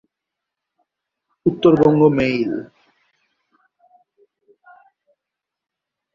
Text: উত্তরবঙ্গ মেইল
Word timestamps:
উত্তরবঙ্গ 1.45 2.01
মেইল 2.17 2.51